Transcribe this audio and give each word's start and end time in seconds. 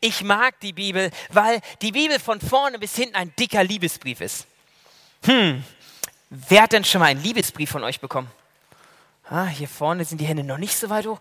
Ich 0.00 0.22
mag 0.22 0.60
die 0.60 0.72
Bibel, 0.72 1.10
weil 1.30 1.60
die 1.82 1.92
Bibel 1.92 2.20
von 2.20 2.40
vorne 2.40 2.78
bis 2.78 2.94
hinten 2.94 3.16
ein 3.16 3.32
dicker 3.36 3.64
Liebesbrief 3.64 4.20
ist. 4.20 4.46
Hm, 5.24 5.64
wer 6.30 6.62
hat 6.62 6.72
denn 6.72 6.84
schon 6.84 7.00
mal 7.00 7.06
einen 7.06 7.22
Liebesbrief 7.22 7.70
von 7.70 7.82
euch 7.82 8.00
bekommen? 8.00 8.30
Ah, 9.28 9.46
hier 9.46 9.68
vorne 9.68 10.04
sind 10.04 10.20
die 10.20 10.24
Hände 10.24 10.44
noch 10.44 10.58
nicht 10.58 10.76
so 10.76 10.88
weit 10.88 11.06
hoch. 11.06 11.18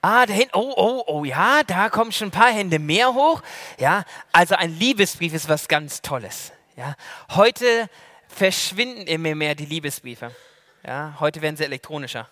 Ah, 0.00 0.26
da 0.26 0.32
hinten, 0.32 0.54
oh, 0.54 0.72
oh, 0.76 1.04
oh, 1.06 1.24
ja, 1.24 1.62
da 1.62 1.88
kommen 1.88 2.12
schon 2.12 2.28
ein 2.28 2.30
paar 2.30 2.52
Hände 2.52 2.78
mehr 2.78 3.14
hoch. 3.14 3.42
Ja, 3.78 4.04
also 4.32 4.54
ein 4.54 4.78
Liebesbrief 4.78 5.32
ist 5.34 5.48
was 5.48 5.68
ganz 5.68 6.02
Tolles. 6.02 6.52
Ja, 6.76 6.94
heute 7.30 7.88
verschwinden 8.28 9.06
immer 9.06 9.34
mehr 9.34 9.54
die 9.54 9.66
Liebesbriefe. 9.66 10.34
Ja, 10.84 11.16
heute 11.20 11.40
werden 11.42 11.56
sie 11.56 11.64
elektronischer. 11.64 12.28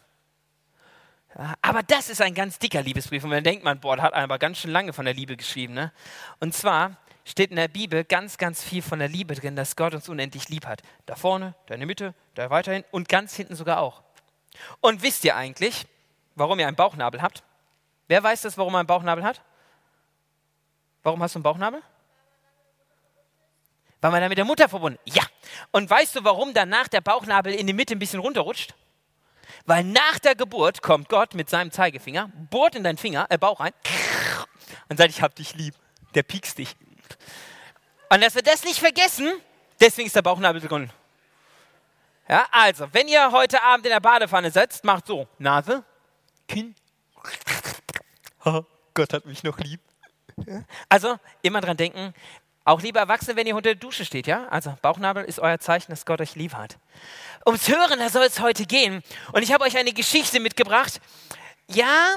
Aber 1.63 1.83
das 1.83 2.11
ist 2.11 2.21
ein 2.21 2.35
ganz 2.35 2.59
dicker 2.59 2.83
Liebesbrief. 2.83 3.25
Und 3.25 3.31
dann 3.31 3.45
denkt 3.45 3.65
man, 3.65 3.81
boah, 3.81 3.97
da 3.97 4.03
hat 4.03 4.15
einer 4.15 4.25
aber 4.25 4.39
ganz 4.39 4.59
schön 4.59 4.71
lange 4.71 4.93
von 4.93 5.05
der 5.05 5.15
Liebe 5.15 5.37
geschrieben. 5.37 5.75
Ne? 5.75 5.93
Und 6.41 6.55
zwar 6.55 6.97
steht 7.25 7.51
in 7.51 7.57
der 7.57 7.69
Bibel 7.69 8.05
ganz, 8.05 8.37
ganz 8.37 8.63
viel 8.63 8.83
von 8.83 8.99
der 8.99 9.09
Liebe 9.09 9.35
drin, 9.35 9.57
dass 9.57 9.77
Gott 9.77 9.95
uns 9.95 10.09
unendlich 10.09 10.49
lieb 10.49 10.67
hat. 10.67 10.83
Da 11.07 11.15
vorne, 11.15 11.55
da 11.67 11.75
in 11.75 11.81
der 11.81 11.87
Mitte, 11.87 12.15
da 12.35 12.51
weiterhin 12.51 12.85
und 12.91 13.09
ganz 13.09 13.35
hinten 13.35 13.55
sogar 13.55 13.81
auch. 13.81 14.03
Und 14.81 15.03
wisst 15.03 15.25
ihr 15.25 15.37
eigentlich, 15.37 15.87
warum 16.35 16.59
ihr 16.59 16.67
einen 16.67 16.77
Bauchnabel 16.77 17.23
habt? 17.23 17.43
Wer 18.09 18.23
weiß 18.23 18.43
das, 18.43 18.59
warum 18.59 18.73
man 18.73 18.81
einen 18.81 18.87
Bauchnabel 18.87 19.25
hat? 19.25 19.41
Warum 21.03 21.23
hast 21.23 21.35
du 21.35 21.39
einen 21.39 21.45
Bauchnabel? 21.45 21.81
Weil 24.01 24.11
man 24.11 24.21
da 24.21 24.29
mit 24.29 24.39
der 24.39 24.45
Mutter 24.45 24.69
verbunden. 24.69 24.99
Ja. 25.05 25.23
Und 25.71 25.89
weißt 25.89 26.17
du, 26.17 26.25
warum 26.25 26.53
danach 26.53 26.89
der 26.89 27.01
Bauchnabel 27.01 27.55
in 27.55 27.67
die 27.67 27.73
Mitte 27.73 27.95
ein 27.95 27.99
bisschen 27.99 28.21
runterrutscht? 28.21 28.75
Weil 29.67 29.85
nach 29.85 30.19
der 30.19 30.35
Geburt 30.35 30.83
kommt 30.83 31.09
Gott 31.09 31.35
mit 31.35 31.49
seinem 31.49 31.71
Zeigefinger, 31.71 32.31
bohrt 32.51 32.75
in 32.75 32.85
deinen 32.85 32.99
Finger, 32.99 33.27
äh, 33.29 33.39
Bauch 33.39 33.61
rein 33.61 33.73
und 34.89 34.97
sagt, 34.97 35.11
ich 35.11 35.23
hab 35.23 35.35
dich 35.35 35.55
lieb. 35.55 35.75
Der 36.15 36.23
piekst 36.23 36.59
dich. 36.59 36.77
Und 38.11 38.23
dass 38.23 38.35
wir 38.35 38.43
das 38.43 38.65
nicht 38.65 38.79
vergessen, 38.79 39.33
deswegen 39.81 40.07
ist 40.07 40.17
der 40.17 40.23
Bauchnabel 40.23 40.61
drin. 40.61 40.91
Ja, 42.29 42.47
also, 42.51 42.87
wenn 42.93 43.09
ihr 43.09 43.33
heute 43.33 43.63
Abend 43.63 43.87
in 43.87 43.93
der 43.93 44.01
Badewanne 44.01 44.51
sitzt, 44.51 44.85
macht 44.85 45.07
so, 45.07 45.27
Nase, 45.39 45.85
Kinn. 46.47 46.75
Gott 48.95 49.13
hat 49.13 49.27
mich 49.27 49.43
noch 49.43 49.59
lieb. 49.59 49.81
Also, 50.89 51.19
immer 51.43 51.61
dran 51.61 51.77
denken, 51.77 52.15
auch 52.65 52.81
liebe 52.81 52.99
Erwachsene, 52.99 53.37
wenn 53.37 53.47
ihr 53.47 53.57
unter 53.57 53.71
der 53.71 53.75
Dusche 53.75 54.05
steht, 54.05 54.27
ja? 54.27 54.47
Also 54.49 54.77
Bauchnabel 54.83 55.25
ist 55.25 55.41
euer 55.41 55.59
Zeichen, 55.59 55.91
dass 55.91 56.07
Gott 56.07 56.21
euch 56.21 56.37
lieb 56.37 56.55
hat. 56.55 56.79
Ums 57.45 57.69
Hören, 57.69 57.99
da 57.99 58.09
soll 58.09 58.25
es 58.25 58.41
heute 58.41 58.67
gehen. 58.67 59.03
Und 59.33 59.43
ich 59.43 59.53
habe 59.53 59.65
euch 59.65 59.77
eine 59.77 59.93
Geschichte 59.93 60.39
mitgebracht. 60.39 61.01
Ja, 61.67 62.17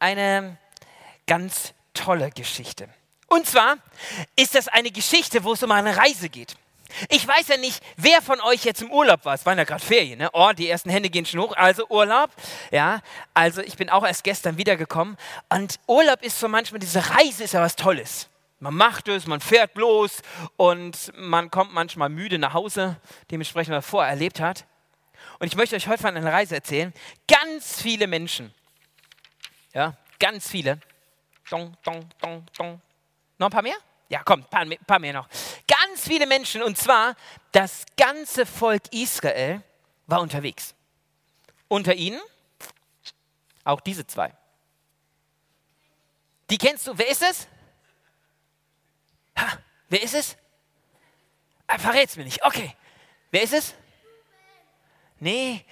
eine 0.00 0.56
ganz 1.26 1.72
tolle 1.94 2.30
Geschichte. 2.30 2.88
Und 3.28 3.46
zwar 3.46 3.76
ist 4.34 4.56
das 4.56 4.66
eine 4.66 4.90
Geschichte, 4.90 5.44
wo 5.44 5.52
es 5.52 5.62
um 5.62 5.70
eine 5.70 5.96
Reise 5.96 6.28
geht. 6.28 6.56
Ich 7.08 7.26
weiß 7.26 7.46
ja 7.46 7.56
nicht, 7.56 7.80
wer 7.96 8.20
von 8.20 8.40
euch 8.40 8.64
jetzt 8.64 8.82
im 8.82 8.90
Urlaub 8.90 9.24
war. 9.24 9.34
Es 9.34 9.46
waren 9.46 9.56
ja 9.56 9.62
gerade 9.62 9.84
Ferien, 9.84 10.18
ne? 10.18 10.30
Oh, 10.32 10.50
die 10.50 10.68
ersten 10.68 10.90
Hände 10.90 11.08
gehen 11.08 11.24
schon 11.24 11.38
hoch. 11.38 11.56
Also 11.56 11.86
Urlaub, 11.88 12.30
ja. 12.72 13.00
Also 13.32 13.62
ich 13.62 13.76
bin 13.76 13.88
auch 13.88 14.04
erst 14.04 14.24
gestern 14.24 14.58
wiedergekommen. 14.58 15.16
Und 15.48 15.78
Urlaub 15.86 16.22
ist 16.22 16.40
so 16.40 16.48
manchmal, 16.48 16.80
diese 16.80 17.08
Reise 17.10 17.44
ist 17.44 17.54
ja 17.54 17.60
was 17.60 17.76
Tolles. 17.76 18.28
Man 18.60 18.74
macht 18.74 19.08
es, 19.08 19.26
man 19.26 19.40
fährt 19.40 19.72
bloß 19.72 20.20
und 20.56 21.12
man 21.16 21.50
kommt 21.50 21.72
manchmal 21.72 22.10
müde 22.10 22.38
nach 22.38 22.52
Hause, 22.52 23.00
dementsprechend 23.30 23.74
was 23.74 23.86
vorher 23.86 24.10
erlebt 24.10 24.38
hat. 24.38 24.66
Und 25.38 25.46
ich 25.46 25.56
möchte 25.56 25.76
euch 25.76 25.88
heute 25.88 26.02
von 26.02 26.14
einer 26.14 26.30
Reise 26.30 26.56
erzählen. 26.56 26.92
Ganz 27.26 27.80
viele 27.80 28.06
Menschen, 28.06 28.54
ja, 29.72 29.96
ganz 30.18 30.48
viele. 30.48 30.78
Dong, 31.48 31.74
dong, 31.82 32.06
dong, 32.20 32.46
dong. 32.56 32.80
Noch 33.38 33.48
ein 33.48 33.52
paar 33.52 33.62
mehr? 33.62 33.76
Ja, 34.10 34.22
komm, 34.24 34.40
ein 34.40 34.48
paar, 34.50 34.66
paar 34.86 34.98
mehr 34.98 35.14
noch. 35.14 35.28
Ganz 35.66 36.06
viele 36.06 36.26
Menschen, 36.26 36.62
und 36.62 36.76
zwar 36.76 37.16
das 37.52 37.86
ganze 37.96 38.44
Volk 38.44 38.82
Israel 38.92 39.62
war 40.06 40.20
unterwegs. 40.20 40.74
Unter 41.68 41.94
ihnen 41.94 42.20
auch 43.64 43.80
diese 43.80 44.06
zwei. 44.06 44.34
Die 46.50 46.58
kennst 46.58 46.86
du. 46.86 46.98
Wer 46.98 47.08
ist 47.08 47.22
es? 47.22 47.48
Ha, 49.40 49.58
wer 49.88 50.02
ist 50.02 50.14
es? 50.14 50.36
Ah, 51.66 51.78
verrät's 51.78 52.16
mir 52.16 52.24
nicht. 52.24 52.44
Okay. 52.44 52.76
Wer 53.30 53.42
ist 53.42 53.52
es? 53.52 53.74
Nee, 55.20 55.64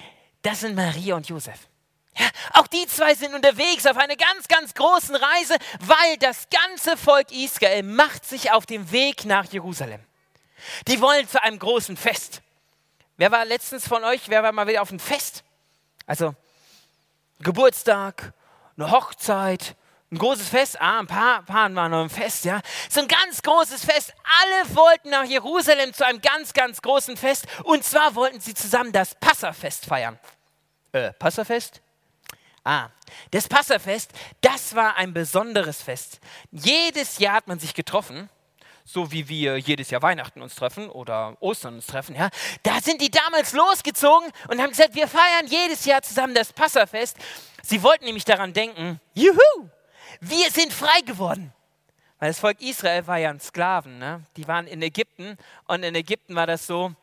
das 0.42 0.60
sind 0.60 0.74
Maria 0.74 1.16
und 1.16 1.28
Josef. 1.28 1.68
Ja, 2.16 2.28
auch 2.54 2.66
die 2.66 2.86
zwei 2.86 3.14
sind 3.14 3.34
unterwegs 3.34 3.86
auf 3.86 3.96
einer 3.96 4.16
ganz, 4.16 4.48
ganz 4.48 4.74
großen 4.74 5.14
Reise, 5.14 5.56
weil 5.80 6.16
das 6.18 6.48
ganze 6.50 6.96
Volk 6.96 7.30
Israel 7.30 7.82
macht 7.82 8.24
sich 8.24 8.50
auf 8.50 8.66
den 8.66 8.90
Weg 8.90 9.24
nach 9.24 9.44
Jerusalem. 9.46 10.04
Die 10.86 11.00
wollen 11.00 11.28
zu 11.28 11.42
einem 11.42 11.58
großen 11.58 11.96
Fest. 11.96 12.42
Wer 13.16 13.30
war 13.30 13.44
letztens 13.44 13.86
von 13.86 14.04
euch, 14.04 14.28
wer 14.28 14.42
war 14.42 14.52
mal 14.52 14.66
wieder 14.66 14.82
auf 14.82 14.90
ein 14.90 15.00
Fest? 15.00 15.44
Also 16.06 16.34
Geburtstag, 17.40 18.32
eine 18.76 18.90
Hochzeit, 18.90 19.76
ein 20.10 20.18
großes 20.18 20.48
Fest, 20.48 20.80
ah, 20.80 21.00
ein 21.00 21.06
paar, 21.06 21.42
paar 21.42 21.74
waren 21.74 21.90
noch 21.90 22.02
im 22.02 22.10
Fest, 22.10 22.44
ja. 22.46 22.60
So 22.88 23.00
ein 23.00 23.08
ganz 23.08 23.42
großes 23.42 23.84
Fest. 23.84 24.14
Alle 24.42 24.74
wollten 24.74 25.10
nach 25.10 25.24
Jerusalem 25.24 25.92
zu 25.92 26.04
einem 26.06 26.20
ganz, 26.20 26.54
ganz 26.54 26.80
großen 26.80 27.16
Fest. 27.16 27.46
Und 27.64 27.84
zwar 27.84 28.14
wollten 28.14 28.40
sie 28.40 28.54
zusammen 28.54 28.90
das 28.90 29.14
Passafest 29.14 29.84
feiern. 29.84 30.18
Äh, 30.92 31.12
Passafest? 31.12 31.82
Ah, 32.64 32.88
das 33.30 33.48
Passafest, 33.48 34.12
das 34.40 34.74
war 34.74 34.96
ein 34.96 35.12
besonderes 35.12 35.82
Fest. 35.82 36.20
Jedes 36.50 37.18
Jahr 37.18 37.34
hat 37.34 37.48
man 37.48 37.58
sich 37.58 37.74
getroffen, 37.74 38.28
so 38.84 39.12
wie 39.12 39.28
wir 39.28 39.58
jedes 39.58 39.90
Jahr 39.90 40.02
Weihnachten 40.02 40.40
uns 40.40 40.54
treffen 40.54 40.88
oder 40.88 41.36
Ostern 41.40 41.74
uns 41.76 41.86
treffen, 41.86 42.14
ja. 42.14 42.30
Da 42.62 42.80
sind 42.80 43.00
die 43.02 43.10
damals 43.10 43.52
losgezogen 43.52 44.30
und 44.48 44.60
haben 44.60 44.70
gesagt, 44.70 44.94
wir 44.94 45.08
feiern 45.08 45.46
jedes 45.46 45.84
Jahr 45.84 46.02
zusammen 46.02 46.34
das 46.34 46.52
Passafest. 46.52 47.16
Sie 47.62 47.82
wollten 47.82 48.06
nämlich 48.06 48.24
daran 48.24 48.54
denken, 48.54 49.00
juhu, 49.14 49.68
wir 50.20 50.50
sind 50.50 50.72
frei 50.72 51.00
geworden. 51.02 51.52
Weil 52.18 52.30
das 52.30 52.40
Volk 52.40 52.60
Israel 52.60 53.06
war 53.06 53.18
ja 53.18 53.30
ein 53.30 53.40
Sklaven. 53.40 53.98
Ne? 53.98 54.24
Die 54.36 54.48
waren 54.48 54.66
in 54.66 54.82
Ägypten 54.82 55.36
und 55.66 55.82
in 55.84 55.94
Ägypten 55.94 56.34
war 56.34 56.46
das 56.46 56.66
so, 56.66 56.94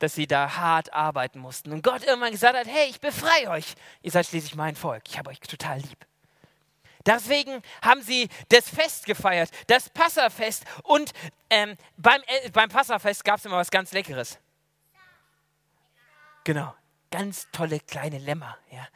dass 0.00 0.14
sie 0.14 0.26
da 0.26 0.56
hart 0.56 0.92
arbeiten 0.92 1.38
mussten. 1.38 1.72
Und 1.72 1.82
Gott 1.82 2.04
irgendwann 2.04 2.32
gesagt 2.32 2.56
hat, 2.56 2.66
hey, 2.66 2.88
ich 2.90 3.00
befreie 3.00 3.50
euch. 3.50 3.74
Ihr 4.02 4.10
seid 4.10 4.26
schließlich 4.26 4.56
mein 4.56 4.74
Volk. 4.74 5.04
Ich 5.08 5.18
habe 5.18 5.30
euch 5.30 5.38
total 5.40 5.78
lieb. 5.78 6.06
Deswegen 7.06 7.62
haben 7.82 8.02
sie 8.02 8.28
das 8.48 8.68
Fest 8.68 9.06
gefeiert, 9.06 9.50
das 9.66 9.90
Passafest. 9.90 10.64
Und 10.82 11.12
ähm, 11.50 11.76
beim, 11.96 12.22
äh, 12.26 12.50
beim 12.50 12.70
Passafest 12.70 13.24
gab 13.24 13.38
es 13.38 13.44
immer 13.44 13.58
was 13.58 13.70
ganz 13.70 13.92
Leckeres. 13.92 14.38
Genau, 16.44 16.74
ganz 17.10 17.48
tolle 17.52 17.80
kleine 17.80 18.18
Lämmer. 18.18 18.56
Ja. 18.70 18.88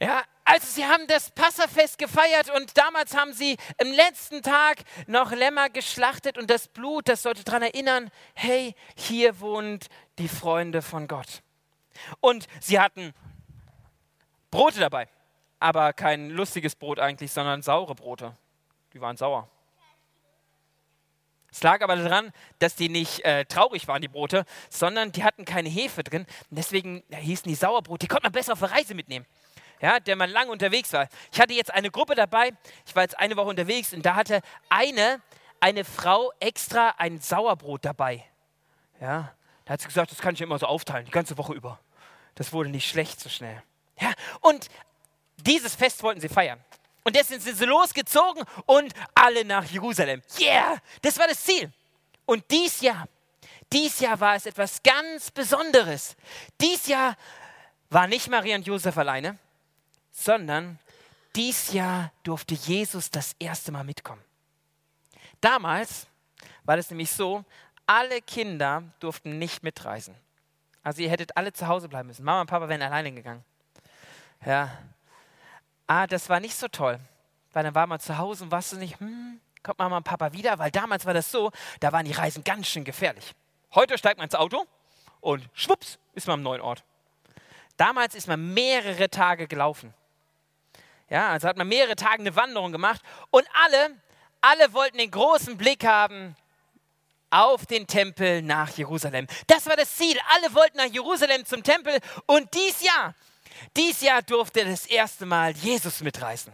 Ja, 0.00 0.22
also 0.48 0.64
sie 0.68 0.86
haben 0.86 1.08
das 1.08 1.32
Passafest 1.32 1.98
gefeiert 1.98 2.50
und 2.54 2.78
damals 2.78 3.16
haben 3.16 3.32
sie 3.32 3.56
im 3.78 3.90
letzten 3.90 4.42
Tag 4.42 4.78
noch 5.08 5.32
Lämmer 5.32 5.70
geschlachtet 5.70 6.38
und 6.38 6.48
das 6.48 6.68
Blut, 6.68 7.08
das 7.08 7.22
sollte 7.22 7.42
daran 7.42 7.62
erinnern, 7.62 8.10
hey, 8.34 8.76
hier 8.96 9.40
wohnt 9.40 9.88
die 10.18 10.28
Freunde 10.28 10.82
von 10.82 11.08
Gott. 11.08 11.42
Und 12.20 12.46
sie 12.60 12.78
hatten 12.78 13.12
Brote 14.52 14.78
dabei, 14.78 15.08
aber 15.58 15.92
kein 15.92 16.30
lustiges 16.30 16.76
Brot 16.76 17.00
eigentlich, 17.00 17.32
sondern 17.32 17.62
saure 17.62 17.96
Brote. 17.96 18.36
Die 18.92 19.00
waren 19.00 19.16
sauer. 19.16 19.50
Es 21.50 21.60
lag 21.64 21.82
aber 21.82 21.96
daran, 21.96 22.32
dass 22.60 22.76
die 22.76 22.88
nicht 22.88 23.24
äh, 23.24 23.46
traurig 23.46 23.88
waren, 23.88 24.00
die 24.00 24.08
Brote, 24.08 24.44
sondern 24.70 25.10
die 25.10 25.24
hatten 25.24 25.44
keine 25.44 25.68
Hefe 25.68 26.04
drin. 26.04 26.24
Und 26.50 26.56
deswegen 26.56 27.02
ja, 27.08 27.18
hießen 27.18 27.48
die 27.48 27.56
Sauerbrote. 27.56 28.06
Die 28.06 28.08
konnte 28.08 28.26
man 28.26 28.32
besser 28.32 28.52
auf 28.52 28.60
der 28.60 28.70
Reise 28.70 28.94
mitnehmen 28.94 29.26
ja, 29.80 30.00
der 30.00 30.16
man 30.16 30.30
lang 30.30 30.48
unterwegs 30.48 30.92
war. 30.92 31.08
Ich 31.32 31.40
hatte 31.40 31.54
jetzt 31.54 31.72
eine 31.72 31.90
Gruppe 31.90 32.14
dabei, 32.14 32.52
ich 32.86 32.94
war 32.94 33.02
jetzt 33.02 33.18
eine 33.18 33.36
Woche 33.36 33.48
unterwegs 33.48 33.92
und 33.92 34.04
da 34.04 34.14
hatte 34.14 34.40
eine, 34.68 35.20
eine 35.60 35.84
Frau 35.84 36.32
extra 36.40 36.94
ein 36.98 37.20
Sauerbrot 37.20 37.84
dabei. 37.84 38.24
Ja, 39.00 39.32
da 39.64 39.72
hat 39.72 39.80
sie 39.80 39.88
gesagt, 39.88 40.10
das 40.10 40.18
kann 40.18 40.34
ich 40.34 40.40
immer 40.40 40.58
so 40.58 40.66
aufteilen, 40.66 41.04
die 41.04 41.10
ganze 41.10 41.36
Woche 41.38 41.52
über. 41.52 41.78
Das 42.34 42.52
wurde 42.52 42.68
nicht 42.70 42.88
schlecht 42.88 43.20
so 43.20 43.28
schnell. 43.28 43.62
Ja, 44.00 44.12
und 44.40 44.68
dieses 45.38 45.74
Fest 45.74 46.02
wollten 46.02 46.20
sie 46.20 46.28
feiern. 46.28 46.62
Und 47.04 47.14
deswegen 47.14 47.40
sind 47.40 47.56
sie 47.56 47.66
losgezogen 47.66 48.44
und 48.66 48.92
alle 49.14 49.44
nach 49.44 49.64
Jerusalem. 49.64 50.22
Yeah, 50.40 50.78
das 51.02 51.18
war 51.18 51.28
das 51.28 51.42
Ziel. 51.44 51.72
Und 52.24 52.44
dies 52.50 52.80
Jahr, 52.80 53.06
dies 53.72 54.00
Jahr 54.00 54.18
war 54.18 54.34
es 54.34 54.46
etwas 54.46 54.82
ganz 54.82 55.30
Besonderes. 55.30 56.16
Dies 56.60 56.86
Jahr 56.86 57.16
war 57.90 58.08
nicht 58.08 58.28
Maria 58.28 58.56
und 58.56 58.66
Josef 58.66 58.98
alleine, 58.98 59.38
sondern 60.16 60.78
dies 61.34 61.72
Jahr 61.72 62.10
durfte 62.22 62.54
Jesus 62.54 63.10
das 63.10 63.36
erste 63.38 63.70
Mal 63.70 63.84
mitkommen. 63.84 64.22
Damals 65.40 66.06
war 66.64 66.78
es 66.78 66.90
nämlich 66.90 67.10
so, 67.10 67.44
alle 67.86 68.22
Kinder 68.22 68.82
durften 68.98 69.38
nicht 69.38 69.62
mitreisen. 69.62 70.14
Also 70.82 71.02
ihr 71.02 71.10
hättet 71.10 71.36
alle 71.36 71.52
zu 71.52 71.68
Hause 71.68 71.88
bleiben 71.88 72.08
müssen. 72.08 72.24
Mama 72.24 72.40
und 72.40 72.46
Papa 72.46 72.68
wären 72.68 72.82
alleine 72.82 73.12
gegangen. 73.12 73.44
Ja. 74.44 74.70
Ah, 75.86 76.06
das 76.06 76.28
war 76.28 76.40
nicht 76.40 76.56
so 76.56 76.68
toll, 76.68 76.98
weil 77.52 77.62
dann 77.64 77.74
war 77.74 77.86
man 77.86 78.00
zu 78.00 78.16
Hause 78.18 78.44
und 78.44 78.50
warst 78.50 78.72
du 78.72 78.76
nicht, 78.76 78.98
hm, 78.98 79.40
kommt 79.62 79.78
Mama 79.78 79.98
und 79.98 80.04
Papa 80.04 80.32
wieder, 80.32 80.58
weil 80.58 80.70
damals 80.70 81.04
war 81.04 81.14
das 81.14 81.30
so, 81.30 81.52
da 81.80 81.92
waren 81.92 82.06
die 82.06 82.12
Reisen 82.12 82.42
ganz 82.42 82.66
schön 82.66 82.84
gefährlich. 82.84 83.34
Heute 83.74 83.98
steigt 83.98 84.18
man 84.18 84.24
ins 84.24 84.34
Auto 84.34 84.66
und 85.20 85.48
schwupps 85.52 85.98
ist 86.14 86.26
man 86.26 86.34
am 86.34 86.42
neuen 86.42 86.60
Ort. 86.60 86.82
Damals 87.76 88.14
ist 88.14 88.26
man 88.26 88.54
mehrere 88.54 89.10
Tage 89.10 89.46
gelaufen. 89.46 89.92
Ja, 91.08 91.30
also 91.30 91.48
hat 91.48 91.56
man 91.56 91.68
mehrere 91.68 91.96
Tage 91.96 92.20
eine 92.20 92.34
Wanderung 92.34 92.72
gemacht 92.72 93.00
und 93.30 93.46
alle, 93.64 93.96
alle 94.40 94.72
wollten 94.72 94.98
den 94.98 95.10
großen 95.10 95.56
Blick 95.56 95.84
haben 95.84 96.36
auf 97.30 97.66
den 97.66 97.86
Tempel 97.86 98.42
nach 98.42 98.70
Jerusalem. 98.76 99.26
Das 99.46 99.66
war 99.66 99.76
das 99.76 99.94
Ziel. 99.94 100.18
Alle 100.34 100.54
wollten 100.54 100.78
nach 100.78 100.86
Jerusalem 100.86 101.44
zum 101.44 101.62
Tempel 101.62 101.98
und 102.26 102.52
dies 102.54 102.82
Jahr, 102.82 103.14
dies 103.76 104.00
Jahr 104.00 104.22
durfte 104.22 104.64
das 104.64 104.86
erste 104.86 105.26
Mal 105.26 105.52
Jesus 105.52 106.00
mitreisen. 106.00 106.52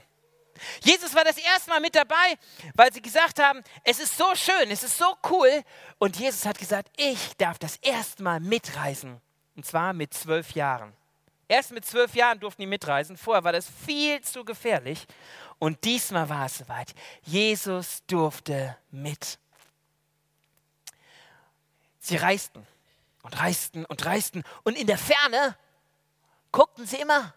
Jesus 0.83 1.15
war 1.15 1.25
das 1.25 1.39
erste 1.39 1.71
Mal 1.71 1.81
mit 1.81 1.95
dabei, 1.95 2.37
weil 2.75 2.93
sie 2.93 3.03
gesagt 3.03 3.41
haben, 3.41 3.63
es 3.85 3.99
ist 3.99 4.17
so 4.17 4.35
schön, 4.35 4.71
es 4.71 4.83
ist 4.83 4.97
so 4.97 5.17
cool. 5.31 5.63
Und 5.99 6.17
Jesus 6.17 6.47
hat 6.47 6.59
gesagt, 6.59 6.89
ich 6.97 7.37
darf 7.37 7.59
das 7.59 7.77
erste 7.77 8.23
Mal 8.23 8.39
mitreisen. 8.41 9.21
Und 9.57 9.67
zwar 9.67 9.93
mit 9.93 10.15
zwölf 10.15 10.53
Jahren. 10.53 10.93
Erst 11.53 11.73
mit 11.73 11.85
zwölf 11.85 12.15
Jahren 12.15 12.41
durften 12.41 12.63
die 12.63 12.67
mitreisen. 12.67 13.19
Vorher 13.19 13.45
war 13.45 13.53
das 13.53 13.69
viel 13.85 14.23
zu 14.23 14.43
gefährlich. 14.43 15.07
Und 15.59 15.85
diesmal 15.85 16.27
war 16.31 16.47
es 16.47 16.57
soweit. 16.57 16.95
Jesus 17.25 18.03
durfte 18.07 18.75
mit. 18.91 19.39
Sie 21.99 22.17
reisten 22.17 22.67
und 23.21 23.39
reisten 23.39 23.85
und 23.85 24.03
reisten. 24.07 24.45
Und 24.63 24.79
in 24.79 24.87
der 24.87 24.97
Ferne 24.97 25.55
guckten 26.53 26.87
sie 26.87 26.97
immer. 26.97 27.35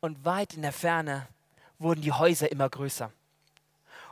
Und 0.00 0.22
weit 0.26 0.52
in 0.52 0.60
der 0.60 0.74
Ferne 0.74 1.28
wurden 1.78 2.02
die 2.02 2.12
Häuser 2.12 2.52
immer 2.52 2.68
größer. 2.68 3.10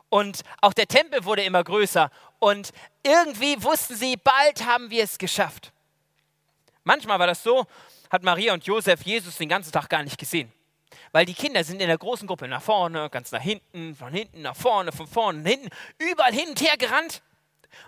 Und 0.08 0.40
auch 0.62 0.72
der 0.72 0.88
Tempel 0.88 1.26
wurde 1.26 1.42
immer 1.44 1.62
größer. 1.62 2.10
Und 2.38 2.72
irgendwie 3.02 3.62
wussten 3.62 3.94
sie, 3.94 4.16
bald 4.16 4.64
haben 4.64 4.88
wir 4.88 5.04
es 5.04 5.18
geschafft. 5.18 5.70
Manchmal 6.82 7.18
war 7.18 7.26
das 7.26 7.42
so, 7.42 7.66
hat 8.10 8.22
Maria 8.22 8.54
und 8.54 8.64
Josef 8.64 9.02
Jesus 9.02 9.36
den 9.36 9.48
ganzen 9.48 9.72
Tag 9.72 9.88
gar 9.88 10.02
nicht 10.02 10.18
gesehen. 10.18 10.52
Weil 11.12 11.26
die 11.26 11.34
Kinder 11.34 11.64
sind 11.64 11.80
in 11.80 11.88
der 11.88 11.98
großen 11.98 12.26
Gruppe 12.26 12.48
nach 12.48 12.62
vorne, 12.62 13.08
ganz 13.10 13.32
nach 13.32 13.40
hinten, 13.40 13.94
von 13.94 14.12
hinten 14.12 14.42
nach 14.42 14.56
vorne, 14.56 14.92
von 14.92 15.06
vorne 15.06 15.40
nach 15.40 15.50
hinten, 15.50 15.68
überall 15.98 16.32
hin 16.32 16.48
und 16.50 16.60
her 16.60 16.76
gerannt 16.76 17.22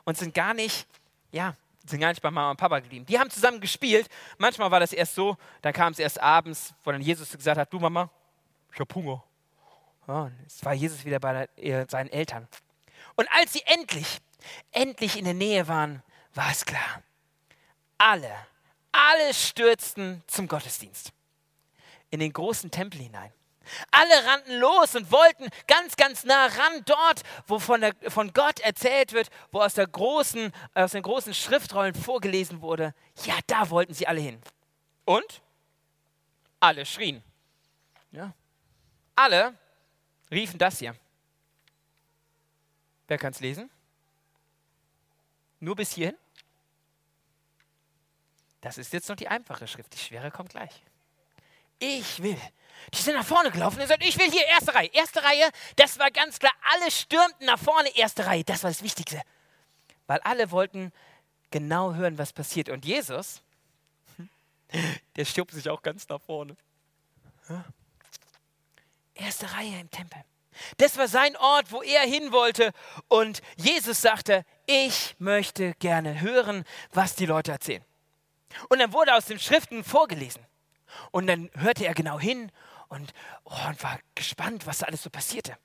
und 0.05 0.17
sind 0.17 0.35
gar 0.35 0.55
nicht, 0.55 0.87
ja, 1.33 1.55
sind 1.87 2.01
gar 2.01 2.11
nicht 2.11 2.23
bei 2.23 2.31
Mama 2.31 2.51
und 2.51 2.57
Papa 2.57 2.79
geblieben. 2.81 3.07
Die 3.07 3.19
haben 3.19 3.31
zusammen 3.31 3.61
gespielt. 3.61 4.09
Manchmal 4.39 4.71
war 4.71 4.81
das 4.81 4.93
erst 4.93 5.15
so, 5.15 5.37
dann 5.63 5.73
kam 5.73 5.93
es 5.93 5.99
erst 5.99 6.21
abends, 6.21 6.75
wo 6.85 6.93
dann 6.93 7.01
Jesus 7.01 7.31
gesagt 7.33 7.59
hat, 7.59 7.73
du 7.73 7.79
Mama, 7.79 8.11
ich 8.73 8.81
hab 8.81 8.95
Hunger. 8.95 9.23
Ja, 10.07 10.31
es 10.47 10.65
war 10.65 10.75
Jesus 10.75 11.05
wieder 11.05 11.19
bei 11.21 11.49
seinen 11.89 12.11
Eltern. 12.11 12.49
Und 13.17 13.29
als 13.33 13.53
sie 13.53 13.63
endlich, 13.67 14.19
endlich 14.73 15.19
in 15.19 15.25
der 15.25 15.35
Nähe 15.35 15.69
waren, 15.69 16.03
war 16.35 16.51
es 16.51 16.65
klar. 16.65 17.03
Alle, 17.99 18.35
alle 18.93 19.35
stürzten 19.35 20.23
zum 20.27 20.49
Gottesdienst. 20.49 21.13
In 22.11 22.21
den 22.21 22.33
großen 22.33 22.71
Tempel 22.71 23.01
hinein. 23.01 23.33
Alle 23.91 24.27
rannten 24.27 24.59
los 24.59 24.95
und 24.97 25.13
wollten 25.13 25.49
ganz, 25.67 25.97
ganz 25.97 26.25
nah 26.25 26.47
ran, 26.47 26.83
dort, 26.87 27.23
wo 27.47 27.59
von, 27.59 27.81
der, 27.81 27.95
von 28.09 28.33
Gott 28.33 28.61
erzählt 28.61 29.13
wird, 29.13 29.31
wo 29.53 29.61
aus, 29.61 29.75
der 29.75 29.87
großen, 29.87 30.53
aus 30.75 30.93
den 30.93 31.03
großen 31.03 31.35
Schriftrollen 31.35 31.95
vorgelesen 31.95 32.63
wurde. 32.63 32.95
Ja, 33.25 33.35
da 33.47 33.71
wollten 33.71 33.95
sie 33.95 34.07
alle 34.07 34.21
hin. 34.21 34.41
Und 35.05 35.43
alle 36.59 36.85
schrien. 36.85 37.23
Ja. 38.11 38.35
Alle 39.15 39.55
riefen 40.31 40.59
das 40.59 40.79
hier. 40.79 40.95
Wer 43.07 43.19
kann 43.19 43.33
es 43.33 43.41
lesen? 43.41 43.71
Nur 45.59 45.77
bis 45.77 45.93
hierhin? 45.93 46.17
Das 48.61 48.79
ist 48.79 48.93
jetzt 48.93 49.09
noch 49.09 49.17
die 49.17 49.29
einfache 49.29 49.67
Schrift. 49.67 49.93
Die 49.95 49.99
schwere 49.99 50.31
kommt 50.31 50.51
gleich. 50.51 50.83
Ich 51.79 52.23
will. 52.23 52.41
Die 52.95 52.99
sind 52.99 53.15
nach 53.15 53.25
vorne 53.25 53.51
gelaufen 53.51 53.77
und 53.77 53.83
gesagt, 53.83 54.05
ich 54.05 54.19
will 54.19 54.31
hier 54.31 54.47
erste 54.47 54.75
Reihe. 54.75 54.91
Erste 54.93 55.23
Reihe, 55.23 55.51
das 55.77 55.99
war 55.99 56.11
ganz 56.11 56.39
klar. 56.39 56.53
Alle 56.75 56.91
stürmten 56.91 57.47
nach 57.47 57.59
vorne, 57.59 57.95
erste 57.97 58.27
Reihe. 58.27 58.45
Das 58.45 58.63
war 58.63 58.71
das 58.71 58.83
Wichtigste. 58.83 59.21
Weil 60.07 60.21
alle 60.21 60.51
wollten 60.51 60.93
genau 61.51 61.95
hören, 61.95 62.19
was 62.19 62.33
passiert. 62.33 62.69
Und 62.69 62.85
Jesus, 62.85 63.43
der 65.17 65.25
stirbt 65.25 65.53
sich 65.53 65.69
auch 65.69 65.83
ganz 65.83 66.09
nach 66.09 66.21
vorne. 66.21 66.57
Erste 69.15 69.53
Reihe 69.53 69.81
im 69.81 69.91
Tempel. 69.91 70.23
Das 70.77 70.97
war 70.99 71.09
sein 71.09 71.37
Ort, 71.37 71.73
wo 71.73 71.83
er 71.83 72.03
hin 72.03 72.33
wollte. 72.33 72.73
Und 73.09 73.41
Jesus 73.57 74.01
sagte, 74.01 74.45
ich 74.67 75.17
möchte 75.19 75.75
gerne 75.75 76.21
hören, 76.21 76.65
was 76.93 77.15
die 77.15 77.27
Leute 77.27 77.53
erzählen. 77.53 77.85
Und 78.69 78.79
dann 78.79 78.93
wurde 78.93 79.15
aus 79.15 79.27
den 79.27 79.39
Schriften 79.39 79.85
vorgelesen. 79.85 80.45
Und 81.11 81.27
dann 81.27 81.51
hörte 81.55 81.87
er 81.87 81.95
genau 81.95 82.19
hin 82.19 82.51
und, 82.89 83.13
oh, 83.45 83.69
und 83.69 83.83
war 83.83 83.99
gespannt, 84.15 84.67
was 84.67 84.79
da 84.79 84.87
alles 84.87 85.03
so 85.03 85.11
passierte. 85.11 85.57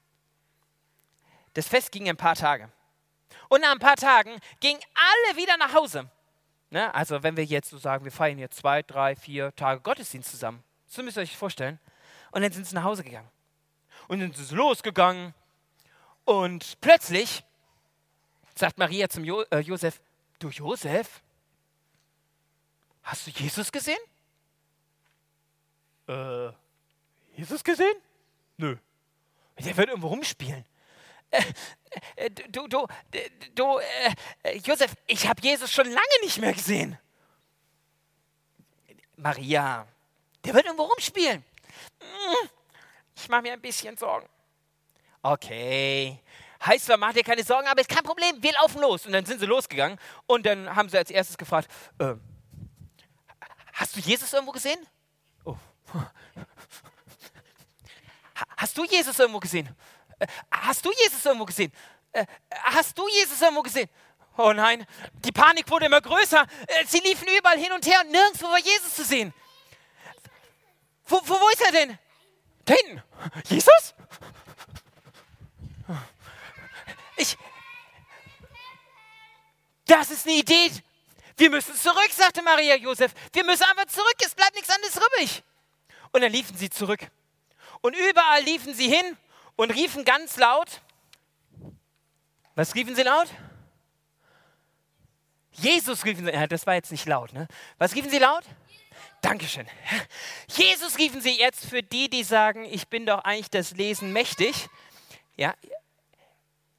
Das 1.54 1.68
Fest 1.68 1.92
ging 1.92 2.08
ein 2.08 2.18
paar 2.18 2.36
Tage. 2.36 2.70
Und 3.50 3.62
nach 3.62 3.72
ein 3.72 3.80
paar 3.80 3.96
Tagen 3.96 4.40
gingen 4.60 4.80
alle 4.94 5.38
wieder 5.38 5.58
nach 5.58 5.74
Hause. 5.74 6.10
Ne? 6.70 6.94
Also 6.94 7.24
wenn 7.24 7.38
wir 7.38 7.46
jetzt 7.46 7.70
so 7.70 7.78
sagen, 7.78 8.04
wir 8.04 8.12
feiern 8.12 8.38
jetzt 8.38 8.58
zwei, 8.58 8.82
drei, 8.84 9.16
vier 9.16 9.56
Tage 9.56 9.81
Gottesdienst 9.81 10.30
zusammen. 10.30 10.64
So 10.88 11.02
müsst 11.02 11.18
ihr 11.18 11.22
euch 11.22 11.38
vorstellen. 11.38 11.80
Und 12.31 12.42
dann 12.42 12.52
sind 12.52 12.68
sie 12.68 12.76
nach 12.76 12.84
Hause 12.84 13.04
gegangen. 13.04 13.30
Und 14.08 14.20
dann 14.20 14.31
sind 14.34 14.46
sie 14.46 14.56
losgegangen. 14.56 15.34
Und 16.26 16.80
plötzlich 16.81 17.44
sagt 18.56 18.78
Maria 18.78 19.09
zum 19.09 19.24
jo 19.24 19.42
äh, 19.52 19.59
Josef, 19.59 20.02
du 20.40 20.50
Josef, 20.50 21.21
hast 23.06 23.28
du 23.28 23.31
Jesus 23.31 23.71
gesehen? 23.71 24.00
Äh, 26.07 26.50
Jesus 27.35 27.64
gesehen? 27.64 27.95
Nö. 28.57 28.76
Der 29.57 29.78
wird 29.78 29.90
irgendwo 29.90 30.07
rumspielen. 30.07 30.66
Äh, 31.31 31.44
äh, 32.16 32.30
du, 32.30 32.68
du, 32.68 32.88
du, 33.56 33.80
äh, 34.44 34.57
Josef, 34.57 34.94
ich 35.07 35.28
habe 35.28 35.42
Jesus 35.42 35.71
schon 35.71 35.85
lange 35.85 36.21
nicht 36.24 36.40
mehr 36.40 36.54
gesehen. 36.54 36.97
Maria, 39.16 39.88
der 40.44 40.54
wird 40.54 40.66
irgendwo 40.66 40.83
rumspielen. 40.83 41.44
Hm, 42.00 42.50
ich 43.16 43.30
mache 43.30 43.44
mir 43.44 43.54
ein 43.54 43.62
bisschen 43.62 43.95
Sorgen. 43.97 44.28
Okay. 45.21 46.19
Heißt 46.66 46.85
zwar, 46.85 46.97
mach 46.97 47.14
dir 47.14 47.24
keine 47.24 47.44
Sorgen, 47.44 47.68
aber 47.68 47.81
ist 47.81 47.90
kein 47.90 48.04
Problem, 48.04 48.42
wir 48.42 48.54
laufen 48.54 48.81
los. 48.81 49.06
Und 49.06 49.14
dann 49.14 49.26
sind 49.26 49.40
sie 49.40 49.45
losgegangen 49.45 50.00
und 50.26 50.45
dann 50.45 50.76
haben 50.76 50.90
sie 50.90 50.97
als 50.97 51.12
erstes 51.12 51.38
gefragt, 51.38 51.69
äh, 52.00 52.16
hast 53.95 54.06
du 54.06 54.09
Jesus 54.09 54.33
irgendwo 54.33 54.52
gesehen? 54.52 54.80
Oh. 55.45 55.56
Hast 58.57 58.78
du 58.78 58.83
Jesus 58.83 59.18
irgendwo 59.18 59.40
gesehen? 59.40 59.73
Äh, 60.19 60.28
hast 60.52 60.85
du 60.85 60.92
Jesus 60.92 61.25
irgendwo 61.25 61.45
gesehen? 61.45 61.71
Äh, 62.11 62.25
hast 62.64 62.97
du 62.97 63.07
Jesus 63.07 63.42
irgendwo 63.42 63.61
gesehen? 63.61 63.90
Oh 64.37 64.52
nein, 64.52 64.85
die 65.23 65.31
Panik 65.31 65.69
wurde 65.69 65.85
immer 65.85 66.02
größer. 66.02 66.45
Äh, 66.68 66.85
sie 66.85 66.99
liefen 66.99 67.28
überall 67.37 67.57
hin 67.57 67.71
und 67.71 67.85
her 67.85 68.02
und 68.02 68.11
nirgendwo 68.11 68.47
war 68.47 68.59
Jesus 68.59 68.95
zu 68.95 69.06
sehen. 69.06 69.33
Wo, 71.06 71.21
wo, 71.23 71.40
wo 71.40 71.49
ist 71.49 71.61
er 71.61 71.71
denn? 71.71 71.97
Da 72.66 72.73
hinten. 72.73 73.02
Jesus? 73.47 73.94
Ich. 77.16 77.37
Das 79.85 80.11
ist 80.11 80.28
eine 80.28 80.35
Idee. 80.35 80.71
Wir 81.37 81.49
müssen 81.49 81.75
zurück, 81.75 82.09
sagte 82.11 82.42
Maria 82.42 82.75
Josef. 82.75 83.13
Wir 83.33 83.44
müssen 83.44 83.63
einfach 83.63 83.85
zurück. 83.87 84.15
Es 84.19 84.33
bleibt 84.35 84.56
nichts 84.56 84.69
anderes 84.69 84.95
übrig. 84.95 85.44
Und 86.11 86.21
dann 86.21 86.31
liefen 86.31 86.56
sie 86.56 86.69
zurück. 86.69 87.01
Und 87.81 87.95
überall 87.95 88.42
liefen 88.44 88.73
sie 88.73 88.87
hin 88.87 89.18
und 89.56 89.71
riefen 89.71 90.06
ganz 90.06 90.37
laut. 90.37 90.81
Was 92.56 92.73
riefen 92.73 92.95
sie 92.95 93.04
laut? 93.04 93.27
Jesus 95.51 96.06
riefen 96.06 96.25
sie. 96.25 96.31
Ja, 96.31 96.47
das 96.47 96.65
war 96.65 96.75
jetzt 96.75 96.92
nicht 96.92 97.06
laut, 97.06 97.33
ne? 97.33 97.47
Was 97.77 97.95
riefen 97.95 98.09
sie 98.09 98.19
laut? 98.19 98.44
Dankeschön. 99.21 99.68
Jesus 100.47 100.97
riefen 100.97 101.19
Sie 101.19 101.37
jetzt 101.37 101.65
für 101.65 101.81
die, 101.81 102.09
die 102.09 102.23
sagen, 102.23 102.65
ich 102.65 102.87
bin 102.89 103.06
doch 103.06 103.23
eigentlich 103.23 103.49
das 103.49 103.71
Lesen 103.71 104.13
mächtig. 104.13 104.68
Ja, 105.35 105.56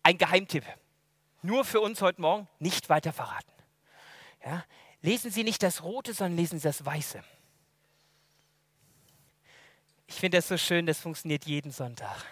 ein 0.02 0.16
Geheimtipp. 0.16 0.64
Nur 1.42 1.64
für 1.64 1.80
uns 1.80 2.00
heute 2.00 2.20
Morgen 2.20 2.48
nicht 2.60 2.88
weiter 2.88 3.12
verraten. 3.12 3.55
Ja, 4.46 4.64
lesen 5.02 5.32
Sie 5.32 5.42
nicht 5.42 5.62
das 5.62 5.82
Rote, 5.82 6.14
sondern 6.14 6.36
lesen 6.36 6.60
Sie 6.60 6.68
das 6.68 6.84
Weiße. 6.84 7.22
Ich 10.06 10.14
finde 10.14 10.38
das 10.38 10.46
so 10.46 10.56
schön, 10.56 10.86
das 10.86 11.00
funktioniert 11.00 11.46
jeden 11.46 11.72
Sonntag. 11.72 12.24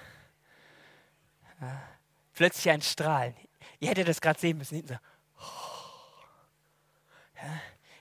Ja, 1.60 1.82
plötzlich 2.32 2.70
ein 2.70 2.82
Strahlen. 2.82 3.34
Ihr 3.80 3.88
hättet 3.88 4.06
das 4.06 4.20
gerade 4.20 4.38
sehen 4.38 4.58
müssen. 4.58 4.86
Ja, 4.86 5.00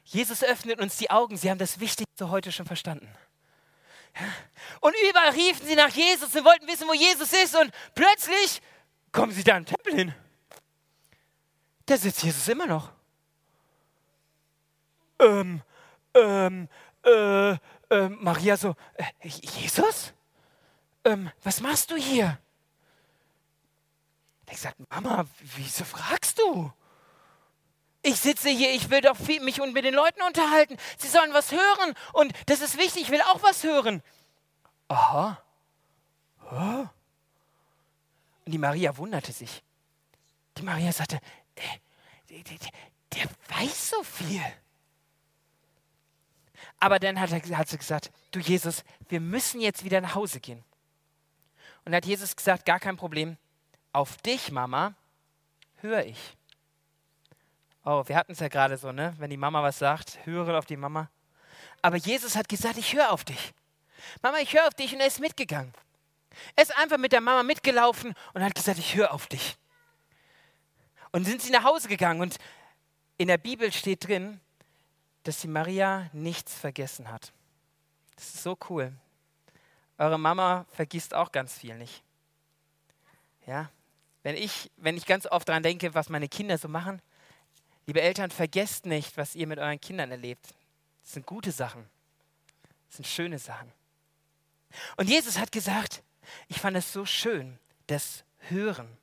Jesus 0.05 0.43
öffnet 0.43 0.79
uns 0.79 0.98
die 0.98 1.10
Augen. 1.10 1.36
Sie 1.36 1.50
haben 1.50 1.58
das 1.58 1.79
Wichtigste 1.79 2.29
heute 2.29 2.51
schon 2.51 2.67
verstanden. 2.67 3.12
Und 4.79 4.93
überall 5.10 5.32
riefen 5.32 5.65
sie 5.65 5.75
nach 5.75 5.89
Jesus 5.89 6.36
und 6.36 6.46
wollten 6.46 6.67
wissen, 6.67 6.88
wo 6.88 6.93
Jesus 6.93 7.34
ist. 7.34 7.55
Und 7.55 7.74
plötzlich 7.96 8.62
kommen 9.12 9.32
sie 9.32 9.43
da 9.43 9.58
im 9.58 9.65
Tempel 9.65 9.96
hin. 9.96 10.13
Da 11.88 11.98
sitzt 11.98 12.22
Jesus 12.22 12.48
immer 12.48 12.67
noch. 12.67 12.92
Ähm, 15.23 15.61
ähm, 16.13 16.69
äh, 17.03 17.51
äh, 17.51 18.09
Maria 18.09 18.57
so, 18.57 18.75
äh, 18.95 19.27
Jesus? 19.27 20.13
Ähm, 21.05 21.31
was 21.43 21.61
machst 21.61 21.91
du 21.91 21.95
hier? 21.95 22.39
Er 24.45 24.57
sagt, 24.57 24.75
Mama, 24.91 25.25
wieso 25.55 25.83
fragst 25.83 26.37
du? 26.39 26.71
Ich 28.03 28.19
sitze 28.19 28.49
hier, 28.49 28.71
ich 28.73 28.89
will 28.89 29.01
doch 29.01 29.17
viel, 29.17 29.41
mich 29.41 29.59
mit 29.59 29.85
den 29.85 29.93
Leuten 29.93 30.21
unterhalten. 30.21 30.77
Sie 30.97 31.07
sollen 31.07 31.33
was 31.33 31.51
hören 31.51 31.95
und 32.11 32.33
das 32.47 32.61
ist 32.61 32.77
wichtig, 32.77 33.03
ich 33.03 33.09
will 33.09 33.21
auch 33.21 33.41
was 33.41 33.63
hören. 33.63 34.03
Aha. 34.89 35.41
Oh. 36.51 36.87
Und 38.45 38.51
die 38.51 38.57
Maria 38.57 38.95
wunderte 38.97 39.31
sich. 39.31 39.63
Die 40.57 40.63
Maria 40.63 40.91
sagte, 40.91 41.19
der, 41.57 42.43
der, 42.43 42.57
der 43.13 43.25
weiß 43.57 43.89
so 43.89 44.03
viel. 44.03 44.43
Aber 46.83 46.99
dann 46.99 47.17
hat, 47.17 47.31
er, 47.31 47.57
hat 47.57 47.69
sie 47.69 47.77
gesagt, 47.77 48.11
du 48.31 48.41
Jesus, 48.41 48.83
wir 49.07 49.21
müssen 49.21 49.61
jetzt 49.61 49.85
wieder 49.85 50.01
nach 50.01 50.15
Hause 50.15 50.41
gehen. 50.41 50.61
Und 51.85 51.95
hat 51.95 52.05
Jesus 52.05 52.35
gesagt, 52.35 52.65
gar 52.65 52.77
kein 52.77 52.97
Problem, 52.97 53.37
auf 53.93 54.17
dich, 54.17 54.51
Mama, 54.51 54.93
höre 55.79 56.05
ich. 56.05 56.35
Oh, 57.85 58.03
wir 58.05 58.17
hatten 58.17 58.33
es 58.33 58.41
ja 58.41 58.49
gerade 58.49 58.75
so, 58.75 58.91
ne? 58.91 59.15
Wenn 59.17 59.29
die 59.29 59.37
Mama 59.37 59.63
was 59.63 59.79
sagt, 59.79 60.25
höre 60.25 60.57
auf 60.57 60.65
die 60.65 60.75
Mama. 60.75 61.09
Aber 61.81 61.95
Jesus 61.95 62.35
hat 62.35 62.49
gesagt, 62.49 62.77
ich 62.77 62.93
höre 62.93 63.13
auf 63.13 63.23
dich. 63.23 63.53
Mama, 64.21 64.39
ich 64.39 64.53
höre 64.53 64.67
auf 64.67 64.73
dich 64.73 64.93
und 64.93 64.99
er 64.99 65.07
ist 65.07 65.21
mitgegangen. 65.21 65.71
Er 66.57 66.63
ist 66.63 66.77
einfach 66.77 66.97
mit 66.97 67.13
der 67.13 67.21
Mama 67.21 67.43
mitgelaufen 67.43 68.13
und 68.33 68.43
hat 68.43 68.55
gesagt, 68.55 68.77
ich 68.77 68.95
höre 68.95 69.13
auf 69.13 69.27
dich. 69.27 69.55
Und 71.13 71.23
sind 71.23 71.41
sie 71.41 71.51
nach 71.53 71.63
Hause 71.63 71.87
gegangen 71.87 72.19
und 72.19 72.35
in 73.17 73.29
der 73.29 73.37
Bibel 73.37 73.71
steht 73.71 74.05
drin, 74.05 74.41
dass 75.23 75.39
die 75.39 75.47
Maria 75.47 76.09
nichts 76.13 76.53
vergessen 76.53 77.09
hat. 77.09 77.33
Das 78.15 78.25
ist 78.25 78.43
so 78.43 78.57
cool. 78.69 78.93
Eure 79.97 80.19
Mama 80.19 80.65
vergisst 80.71 81.13
auch 81.13 81.31
ganz 81.31 81.57
viel 81.57 81.77
nicht. 81.77 82.03
Ja, 83.45 83.69
wenn 84.23 84.35
ich, 84.35 84.71
wenn 84.77 84.97
ich 84.97 85.05
ganz 85.05 85.25
oft 85.25 85.49
daran 85.49 85.63
denke, 85.63 85.93
was 85.93 86.09
meine 86.09 86.29
Kinder 86.29 86.57
so 86.57 86.67
machen, 86.67 87.01
liebe 87.85 88.01
Eltern, 88.01 88.31
vergesst 88.31 88.85
nicht, 88.85 89.17
was 89.17 89.35
ihr 89.35 89.47
mit 89.47 89.59
euren 89.59 89.79
Kindern 89.79 90.11
erlebt. 90.11 90.47
Das 91.03 91.13
sind 91.13 91.25
gute 91.25 91.51
Sachen. 91.51 91.89
Das 92.87 92.97
sind 92.97 93.05
schöne 93.05 93.39
Sachen. 93.39 93.71
Und 94.97 95.09
Jesus 95.09 95.37
hat 95.37 95.51
gesagt, 95.51 96.03
ich 96.47 96.59
fand 96.59 96.77
es 96.77 96.91
so 96.91 97.05
schön, 97.05 97.59
das 97.87 98.23
Hören. 98.49 98.97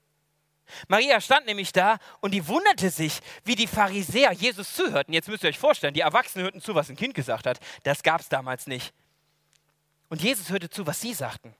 Maria 0.88 1.20
stand 1.20 1.46
nämlich 1.46 1.72
da 1.72 1.98
und 2.20 2.32
die 2.32 2.46
wunderte 2.46 2.90
sich, 2.90 3.20
wie 3.44 3.54
die 3.54 3.66
Pharisäer 3.66 4.32
Jesus 4.32 4.74
zuhörten. 4.74 5.14
Jetzt 5.14 5.28
müsst 5.28 5.44
ihr 5.44 5.50
euch 5.50 5.58
vorstellen, 5.58 5.94
die 5.94 6.00
Erwachsenen 6.00 6.44
hörten 6.44 6.60
zu, 6.60 6.74
was 6.74 6.88
ein 6.90 6.96
Kind 6.96 7.14
gesagt 7.14 7.46
hat. 7.46 7.58
Das 7.82 8.02
gab 8.02 8.20
es 8.20 8.28
damals 8.28 8.66
nicht. 8.66 8.92
Und 10.08 10.22
Jesus 10.22 10.50
hörte 10.50 10.68
zu, 10.68 10.86
was 10.86 11.00
sie 11.00 11.14
sagten. 11.14 11.54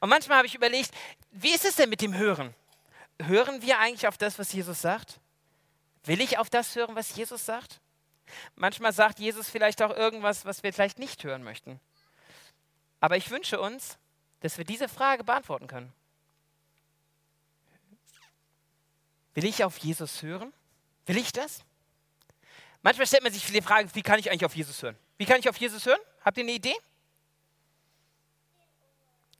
Und 0.00 0.08
manchmal 0.08 0.38
habe 0.38 0.46
ich 0.46 0.54
überlegt, 0.54 0.90
wie 1.30 1.54
ist 1.54 1.64
es 1.64 1.76
denn 1.76 1.88
mit 1.88 2.00
dem 2.00 2.14
Hören? 2.14 2.54
Hören 3.22 3.62
wir 3.62 3.78
eigentlich 3.78 4.06
auf 4.06 4.18
das, 4.18 4.38
was 4.38 4.52
Jesus 4.52 4.80
sagt? 4.80 5.20
Will 6.04 6.20
ich 6.20 6.38
auf 6.38 6.50
das 6.50 6.74
hören, 6.76 6.94
was 6.94 7.14
Jesus 7.14 7.44
sagt? 7.44 7.80
Manchmal 8.54 8.92
sagt 8.92 9.18
Jesus 9.18 9.48
vielleicht 9.48 9.82
auch 9.82 9.94
irgendwas, 9.94 10.44
was 10.44 10.62
wir 10.62 10.72
vielleicht 10.72 10.98
nicht 10.98 11.24
hören 11.24 11.42
möchten. 11.42 11.80
Aber 13.00 13.16
ich 13.16 13.30
wünsche 13.30 13.60
uns, 13.60 13.98
dass 14.40 14.58
wir 14.58 14.64
diese 14.64 14.88
Frage 14.88 15.24
beantworten 15.24 15.66
können. 15.66 15.92
Will 19.38 19.44
ich 19.44 19.62
auf 19.62 19.78
Jesus 19.78 20.20
hören? 20.24 20.52
Will 21.06 21.16
ich 21.16 21.30
das? 21.30 21.60
Manchmal 22.82 23.06
stellt 23.06 23.22
man 23.22 23.32
sich 23.32 23.46
die 23.46 23.62
Frage, 23.62 23.88
wie 23.94 24.02
kann 24.02 24.18
ich 24.18 24.28
eigentlich 24.28 24.44
auf 24.44 24.56
Jesus 24.56 24.82
hören? 24.82 24.98
Wie 25.16 25.26
kann 25.26 25.38
ich 25.38 25.48
auf 25.48 25.56
Jesus 25.58 25.86
hören? 25.86 26.00
Habt 26.24 26.38
ihr 26.38 26.42
eine 26.42 26.50
Idee? 26.50 26.74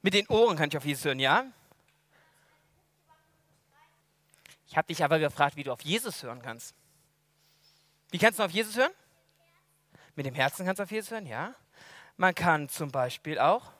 Mit 0.00 0.14
den 0.14 0.28
Ohren 0.28 0.56
kann 0.56 0.68
ich 0.68 0.76
auf 0.76 0.84
Jesus 0.84 1.04
hören, 1.04 1.18
ja? 1.18 1.46
Ich 4.68 4.76
habe 4.76 4.86
dich 4.86 5.02
aber 5.02 5.18
gefragt, 5.18 5.56
wie 5.56 5.64
du 5.64 5.72
auf 5.72 5.82
Jesus 5.82 6.22
hören 6.22 6.42
kannst. 6.42 6.76
Wie 8.12 8.18
kannst 8.18 8.38
du 8.38 8.44
auf 8.44 8.52
Jesus 8.52 8.76
hören? 8.76 8.92
Mit 10.14 10.26
dem 10.26 10.34
Herzen 10.36 10.64
kannst 10.64 10.78
du 10.78 10.84
auf 10.84 10.92
Jesus 10.92 11.10
hören, 11.10 11.26
ja. 11.26 11.56
Man 12.16 12.36
kann 12.36 12.68
zum 12.68 12.92
Beispiel 12.92 13.40
auch 13.40 13.72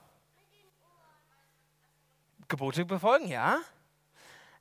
Gebote 2.49 2.83
befolgen, 2.83 3.29
ja. 3.29 3.61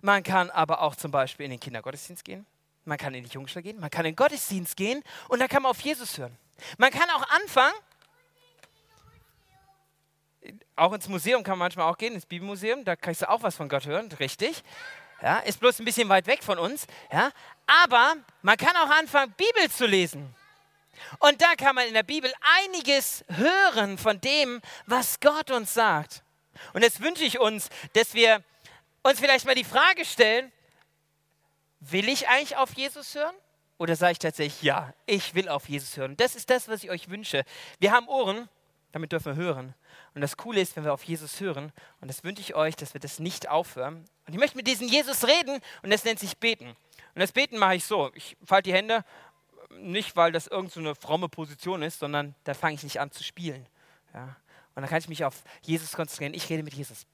Man 0.01 0.23
kann 0.23 0.51
aber 0.51 0.81
auch 0.81 0.95
zum 0.95 1.11
Beispiel 1.11 1.45
in 1.45 1.51
den 1.51 1.61
Kindergottesdienst 1.61 2.25
gehen. 2.25 2.47
Man 2.85 2.99
kann 2.99 3.15
in 3.15 3.25
die 3.25 3.31
Jungschule 3.31 3.63
gehen. 3.63 3.81
Man 3.81 3.91
kann 3.91 4.05
in 4.07 4.13
den 4.13 4.17
Gottesdienst 4.17 4.77
gehen 4.77 5.03
und 5.29 5.41
dann 5.41 5.49
kann 5.49 5.63
man 5.63 5.71
auf 5.71 5.81
Jesus 5.81 6.19
hören. 6.19 6.37
Man 6.79 6.91
kann 6.91 7.09
auch 7.11 7.29
anfangen, 7.31 7.75
auch 10.77 10.93
ins 10.93 11.09
Museum 11.09 11.43
kann 11.43 11.59
man 11.59 11.67
manchmal 11.67 11.91
auch 11.91 11.99
gehen, 11.99 12.15
ins 12.15 12.27
Bibelmuseum, 12.27 12.85
da 12.85 12.97
kannst 12.97 13.23
du 13.23 13.29
auch 13.29 13.43
was 13.43 13.57
von 13.57 13.69
Gott 13.69 13.87
hören, 13.87 14.11
richtig. 14.19 14.63
Ja, 15.21 15.39
ist 15.39 15.59
bloß 15.59 15.81
ein 15.81 15.85
bisschen 15.85 16.09
weit 16.09 16.27
weg 16.27 16.45
von 16.45 16.59
uns. 16.59 16.87
Ja, 17.13 17.31
aber 17.67 18.15
man 18.43 18.57
kann 18.57 18.77
auch 18.77 18.91
anfangen, 18.91 19.35
Bibel 19.37 19.69
zu 19.71 19.87
lesen. 19.87 20.35
Und 21.19 21.43
da 21.43 21.55
kann 21.57 21.75
man 21.75 21.87
in 21.87 21.95
der 21.95 22.03
Bibel 22.03 22.33
einiges 22.65 23.25
hören 23.29 23.99
von 23.99 24.21
dem, 24.21 24.61
was 24.87 25.21
Gott 25.21 25.51
uns 25.51 25.75
sagt. 25.75 26.23
Und 26.73 26.83
jetzt 26.83 27.01
wünsche 27.01 27.25
ich 27.25 27.39
uns, 27.39 27.69
dass 27.93 28.15
wir 28.15 28.43
uns 29.03 29.21
vielleicht 29.21 29.47
mal 29.47 29.55
die 29.55 29.65
Frage 29.65 30.05
stellen, 30.05 30.53
will 31.81 32.09
ich 32.09 32.29
eigentlich 32.29 32.57
auf 32.57 32.75
Jesus 32.75 33.15
hören? 33.15 33.35
Oder 33.79 33.95
sage 33.95 34.13
ich 34.13 34.19
tatsächlich, 34.19 34.63
ja, 34.63 34.93
ich 35.07 35.35
will 35.35 35.49
auf 35.49 35.69
Jesus 35.69 35.97
hören. 35.97 36.17
Das 36.17 36.35
ist 36.35 36.51
das, 36.51 36.69
was 36.69 36.83
ich 36.83 36.91
euch 36.91 37.09
wünsche. 37.09 37.45
Wir 37.79 37.93
haben 37.93 38.09
Ohren, 38.09 38.49
damit 38.91 39.13
dürfen 39.13 39.37
wir 39.37 39.43
hören. 39.43 39.75
Und 40.15 40.21
das 40.21 40.37
Coole 40.37 40.61
ist, 40.61 40.75
wenn 40.75 40.85
wir 40.85 40.93
auf 40.93 41.05
Jesus 41.05 41.41
hören, 41.41 41.73
und 42.01 42.09
das 42.09 42.25
wünsche 42.25 42.41
ich 42.43 42.57
euch, 42.57 42.75
dass 42.75 42.95
wir 42.95 43.01
das 43.01 43.21
nicht 43.21 43.49
aufhören. 43.49 44.05
Und 44.27 44.33
ich 44.33 44.39
möchte 44.39 44.57
mit 44.57 44.67
diesem 44.67 44.89
Jesus 44.89 45.25
reden, 45.25 45.61
und 45.83 45.91
das 45.91 46.05
nennt 46.05 46.19
sich 46.19 46.39
Beten. 46.39 46.69
Und 47.15 47.21
das 47.21 47.31
Beten 47.31 47.57
mache 47.59 47.77
ich 47.77 47.85
so. 47.85 48.11
Ich 48.15 48.37
falte 48.45 48.71
die 48.71 48.75
Hände, 48.75 49.05
nicht 49.71 50.17
weil 50.17 50.33
das 50.33 50.49
irgendeine 50.49 50.89
so 50.89 50.95
fromme 50.95 51.29
Position 51.29 51.83
ist, 51.83 52.01
sondern 52.01 52.35
da 52.45 52.55
fange 52.55 52.75
ich 52.75 52.83
nicht 52.83 53.01
an 53.01 53.13
zu 53.13 53.23
spielen. 53.23 53.67
Ja. 54.13 54.37
Und 54.75 54.83
dann 54.83 54.89
kann 54.89 54.99
ich 54.99 55.09
mich 55.09 55.25
auf 55.25 55.43
Jesus 55.63 55.93
konzentrieren. 55.93 56.35
Ich 56.35 56.49
rede 56.49 56.63
mit 56.63 56.75
Jesus. 56.75 57.07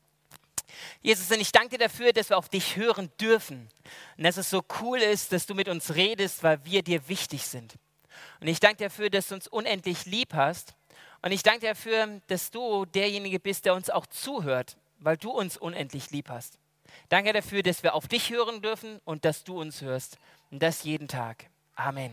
Jesus, 1.02 1.30
ich 1.30 1.52
danke 1.52 1.70
dir 1.70 1.84
dafür, 1.84 2.12
dass 2.12 2.30
wir 2.30 2.38
auf 2.38 2.48
dich 2.48 2.76
hören 2.76 3.10
dürfen. 3.20 3.68
Und 4.16 4.24
dass 4.24 4.36
es 4.36 4.50
so 4.50 4.62
cool 4.80 4.98
ist, 4.98 5.32
dass 5.32 5.46
du 5.46 5.54
mit 5.54 5.68
uns 5.68 5.94
redest, 5.94 6.42
weil 6.42 6.64
wir 6.64 6.82
dir 6.82 7.08
wichtig 7.08 7.46
sind. 7.46 7.74
Und 8.40 8.48
ich 8.48 8.60
danke 8.60 8.78
dir 8.78 8.88
dafür, 8.88 9.10
dass 9.10 9.28
du 9.28 9.34
uns 9.34 9.48
unendlich 9.48 10.06
lieb 10.06 10.34
hast 10.34 10.74
und 11.24 11.32
ich 11.32 11.42
danke 11.42 11.60
dir 11.60 11.68
dafür, 11.68 12.20
dass 12.26 12.50
du 12.50 12.84
derjenige 12.84 13.40
bist, 13.40 13.64
der 13.64 13.72
uns 13.72 13.88
auch 13.88 14.04
zuhört, 14.04 14.76
weil 14.98 15.16
du 15.16 15.30
uns 15.30 15.56
unendlich 15.56 16.10
lieb 16.10 16.28
hast. 16.28 16.58
Danke 17.08 17.32
dafür, 17.32 17.62
dass 17.62 17.82
wir 17.82 17.94
auf 17.94 18.08
dich 18.08 18.28
hören 18.28 18.60
dürfen 18.60 19.00
und 19.06 19.24
dass 19.24 19.42
du 19.42 19.58
uns 19.58 19.80
hörst. 19.80 20.18
Und 20.50 20.62
das 20.62 20.84
jeden 20.84 21.08
Tag. 21.08 21.46
Amen. 21.76 22.12